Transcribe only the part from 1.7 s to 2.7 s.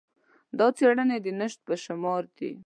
شمار دي.